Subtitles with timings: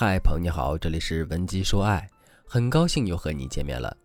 [0.00, 2.08] 嗨，朋友你好，这里是文姬说爱，
[2.46, 3.96] 很高兴又和你见面了。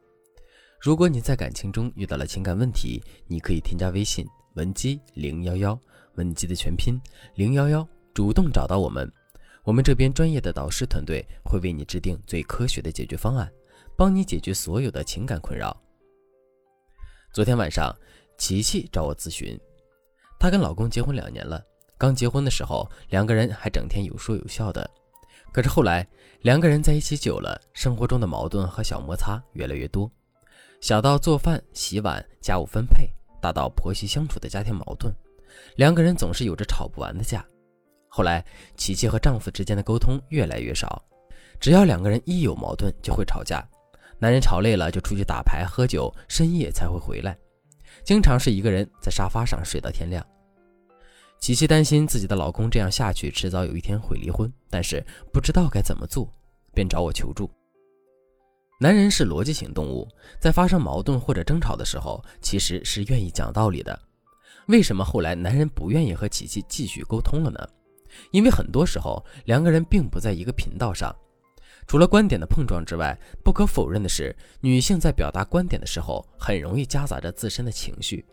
[0.82, 4.26] 如果你在感情中遇到了情感问题，你可以添加微信
[4.56, 5.80] 文姬零幺幺，
[6.16, 7.00] 文姬的全拼
[7.36, 9.08] 零幺幺，主动找到我们，
[9.64, 13.48] 我们这边专业的导师团队会为你制定最科学的解决方案，
[13.96, 15.80] 帮你解决所有的情感困扰。
[17.32, 17.96] 昨天晚上，
[18.40, 19.56] 琪琪找我咨询，
[20.40, 21.64] 她跟老公结婚两年了，
[22.00, 24.90] 刚结婚的时候，两个人还整天有说有笑的。
[25.54, 26.06] 可是后来，
[26.42, 30.12] 两个人在一起久了，生活中的矛盾和小摩擦越来越多，
[30.82, 33.08] 小到做饭、洗碗、家务分配，
[33.40, 35.14] 大到婆媳相处的家庭矛盾，
[35.76, 37.46] 两个人总是有着吵不完的架。
[38.10, 38.44] 后来，
[38.76, 41.04] 琪琪和丈夫之间的沟通越来越少，
[41.60, 43.64] 只要两个人一有矛盾就会吵架，
[44.18, 47.38] 男人吵累了就出去打牌喝酒，深夜才会回来，
[48.04, 50.26] 经常是一个人在沙发上睡到天亮。
[51.44, 56.34] 琪琪担心自己的老公这样下去，迟早有一天会离婚，但是不知道该怎么做，
[56.74, 57.52] 便找我求助。
[58.80, 60.08] 男人是逻辑型动物，
[60.40, 64.00] 在发生矛盾或者争吵的时候，其实是愿意讲道理的。
[64.68, 67.60] 为什么后来男人不愿意和琪琪继续沟通了呢？
[68.32, 71.14] 因为很多时候两个人并不在一个频道上，
[71.86, 78.26] 除了观点的碰撞之外，不可否认的是，女性在表达观点的时候，很容易夹杂着自身的情绪。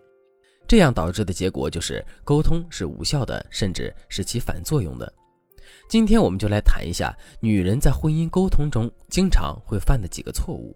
[0.70, 5.12] 这样导致的结果就是沟通是无效的，甚至是起反作用的。
[5.88, 10.72] 今天我们就来谈一下女人在婚姻沟通中经常会犯的几个错误。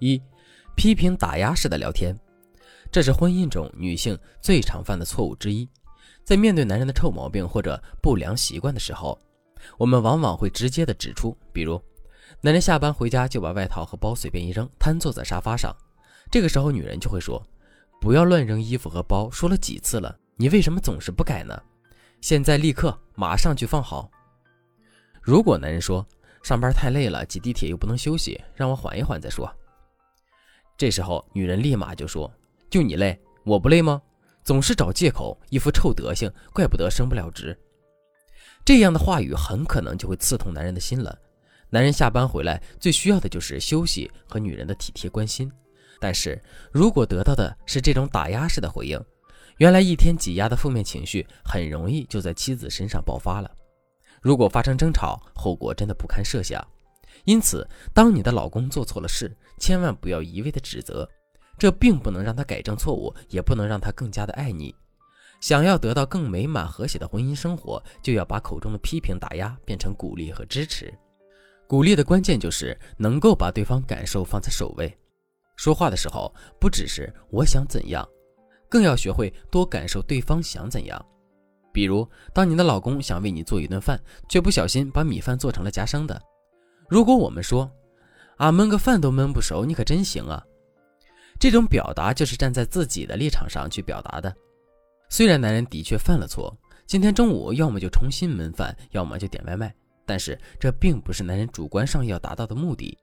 [0.00, 0.22] 一、
[0.76, 2.14] 批评打压式的聊天，
[2.92, 5.66] 这是婚姻中女性最常犯的错误之一。
[6.22, 9.18] 在面对男人的臭毛病或者不良习惯的时候，
[9.78, 11.80] 我们往往会直接的指出，比如
[12.42, 15.74] 男人下班回家就把外套和包随便一扔，瘫坐在沙发上，
[16.30, 17.42] 这个时候女人就会说。
[18.00, 21.62] 不要乱扔衣服和包，说了几次了，你为什么总是不改呢？
[22.22, 24.10] 现在立刻马上去放好。
[25.20, 26.04] 如果男人说
[26.42, 29.54] 上班太累了，挤地铁又不能休息，让我缓一缓再说。
[30.78, 32.32] 这时候女人立马就说
[32.70, 34.00] ：“就你累，我不累吗？
[34.42, 37.54] 总是找借口，一副臭德行，怪不得升不了职。”
[38.64, 41.18] 这样的话语很可能就会刺痛男人的心了。
[41.68, 45.52] 男人下班回来最需要的就是休息和女人的体贴关心。
[46.00, 48.98] 但是如果得到的是这种打压式的回应，
[49.58, 53.50] 原来一天挤压的负面情绪很容易就在妻子身上爆发了。
[54.22, 56.66] 如果发生争吵，后果真的不堪设想。
[57.24, 61.06] 因此，当你的老公做错了事，千万不要一味的指责，
[61.58, 64.74] 这并不能让他改正错误，也不能让他更加的爱你。
[65.40, 70.92] 想要得到更美满和谐的婚姻生活，就要把口中的批评打压变成鼓励和支持。
[71.66, 74.94] 鼓励的关键就是能够把对方感受放在首位。
[75.60, 78.08] 说话的时候，不只是我想怎样，
[78.66, 81.06] 更要学会多感受对方想怎样。
[81.70, 86.18] 比如，当你的老公想为你做一顿饭，却不小心把米饭做成了夹生的，
[86.88, 87.70] 如果我们说
[88.38, 90.42] 啊焖个饭都焖不熟，你可真行啊，
[91.38, 94.34] 这种表达就是站在自己的立场上去表达的。
[95.10, 96.56] 虽然男人的确犯了错，
[96.86, 99.74] 今天中午要么就重新焖饭，要么就点外卖，
[100.06, 102.96] 但是这并不是男人主观上要达到的目的。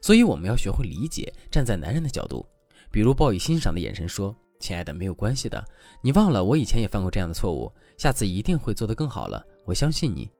[0.00, 2.46] 所以我们要学会理解，站在男人的角度，
[2.90, 5.62] 比如报以欣赏的眼神，说：“亲爱的，没有关系的，
[6.02, 10.30] 你忘了我以前也犯过这样的错误，下次一定会做得更好了，我相信你。”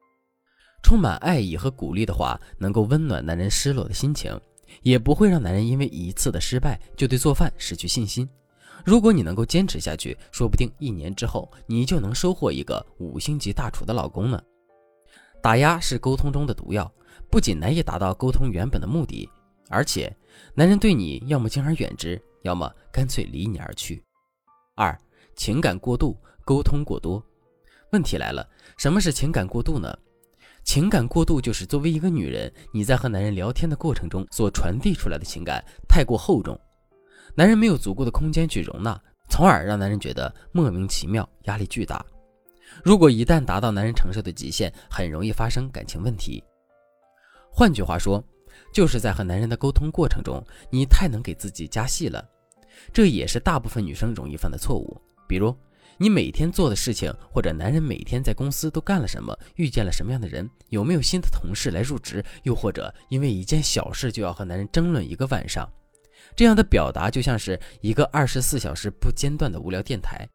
[0.83, 4.35] 充满爱意和鼓励的话，能够温暖男人失落的心情，
[4.83, 8.27] 也不会让男人因为一次的失败就对做饭失去信心。
[8.83, 14.43] 如果你能够坚持下去，说不定一年之后，你就能收获一个五星级大厨的老公呢。
[15.43, 16.91] 打压是沟通中的毒药，
[17.31, 19.29] 不仅难以达到沟通原本的目的。
[19.71, 20.15] 而且，
[20.53, 24.03] 男人对你要么敬而远之，要么干脆离你而去。
[24.75, 24.99] 二、
[25.37, 27.25] 情感过度，沟通过多。
[27.93, 29.97] 问题来了，什么是情感过度呢？
[30.65, 36.59] 情感过度就是作为一个女人，你在和男人聊天的过程中所传递出来的情感太过厚重，
[37.37, 42.05] 男人没有足够的空间去容纳，从而让男人觉得莫名其妙，压力巨大。
[42.83, 46.43] 如果一旦达到男人承受的极限，很容易发生感情问题。
[47.53, 48.23] 换句话说。
[48.73, 52.25] 就是在和男人的沟通过程中，你太能给自己加戏了，
[52.93, 55.01] 这也是大部分女生容易犯的错误。
[55.29, 55.55] 比如，
[55.99, 65.69] 你每天做的事情，或者男人每天在公司都干了什么，遇见了什么样的人，有没有新的同事来入职，又或者因为一件小事就要和男人争论一个晚上，
[66.35, 70.27] 这样的表达就像是一个二十四小时不间断的无聊电台。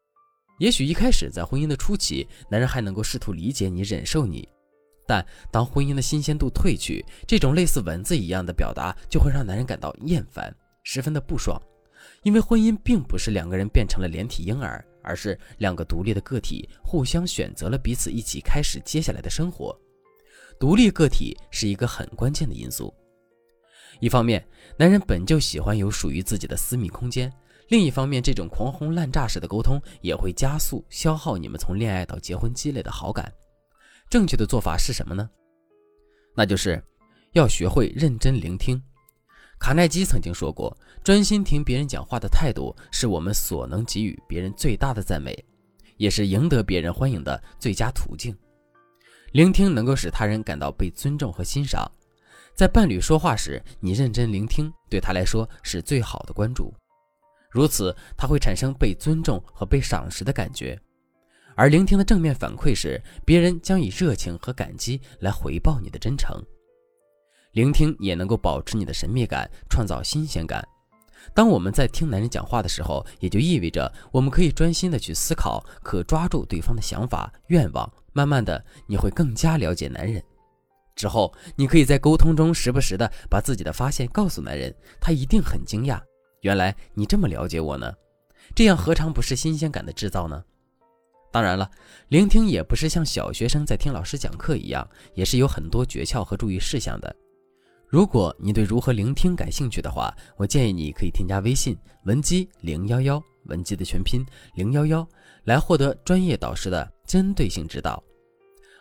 [0.58, 4.48] 也许一开始在婚姻的初期，男人还能够试图理解你、忍受你。
[5.06, 11.60] 但当婚姻的新鲜度褪去，这种类似文字一样的表达就会让男人感到厌烦，十分的不爽。
[12.22, 19.76] 因为婚姻并不是两个人变成了连体婴儿，而是两个独立的个体互相选择了彼此，一起开始接下来的生活。
[20.58, 22.92] 独立个体是一个很关键的因素。
[24.00, 27.30] 一方面，男人本就喜欢有属于自己的私密空间；
[27.68, 33.32] 另一方面，这种狂轰滥炸式的沟通也会加速消耗你们从恋爱到结婚积累的好感。
[34.08, 35.28] 正确的做法是什么呢？
[36.34, 36.82] 那就是
[37.32, 38.80] 要学会认真聆听。
[39.58, 45.34] 卡耐基曾经说过：“专心听别人讲话的态度，是我们所能给予别人最大的赞美，
[45.96, 48.36] 也是赢得别人欢迎的最佳途径。”
[49.32, 51.90] 聆听能够使他人感到被尊重和欣赏。
[52.54, 56.72] 在伴侣说话时，你认真聆听，对他来说是最好的关注。
[57.50, 60.78] 如此，他会产生被尊重和被赏识的感觉。
[61.56, 66.38] 而聆听的正面反馈是，别人将以热情和感激来回报你的真诚。
[67.52, 70.62] 聆听也能够保持你的神秘感，创造新鲜感。
[71.34, 77.90] 当我们在听男人讲话的时候，也就意味着我们可以专心的去思考，可抓住对方的想法、愿望。
[78.12, 80.22] 慢慢的，你会更加了解男人。
[80.94, 85.98] 之后，你可以在沟通中时不时的把自己的发现告诉男人，他一定很惊讶。
[86.42, 87.90] 原来你这么了解我呢？
[88.54, 90.44] 这样何尝不是新鲜感的制造呢？
[91.36, 91.70] 当然了，
[92.08, 97.14] 聆听也不是像小学生在听老师讲课一样，也是有很多诀窍和注意事项的。
[97.86, 104.24] 如果你对如何聆听感兴趣的话，我建议你可以添加微信文姬零幺幺，文姬的全拼
[104.54, 105.06] 零幺幺，
[105.44, 108.02] 来获得专业导师的针对性指导。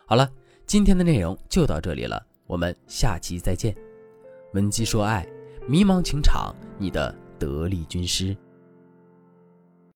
[0.08, 0.32] 好了。
[0.66, 3.76] 今天的内容就到这里了，我们下期再见。
[4.54, 5.28] 文姬说爱，
[5.68, 8.36] 迷茫情场，你的得力军师。